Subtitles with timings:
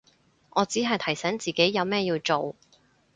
[0.49, 2.55] 我只係提醒自己有乜要做